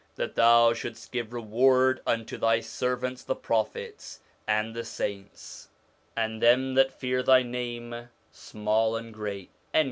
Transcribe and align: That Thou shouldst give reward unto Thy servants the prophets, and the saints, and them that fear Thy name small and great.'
That 0.15 0.33
Thou 0.33 0.73
shouldst 0.73 1.11
give 1.11 1.31
reward 1.31 2.01
unto 2.07 2.35
Thy 2.35 2.59
servants 2.59 3.21
the 3.23 3.35
prophets, 3.35 4.19
and 4.47 4.75
the 4.75 4.83
saints, 4.83 5.69
and 6.17 6.41
them 6.41 6.73
that 6.73 6.91
fear 6.91 7.21
Thy 7.21 7.43
name 7.43 8.09
small 8.31 8.95
and 8.95 9.13
great.' 9.13 9.51